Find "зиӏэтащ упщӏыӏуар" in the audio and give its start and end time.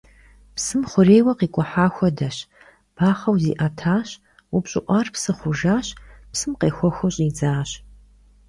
3.41-5.07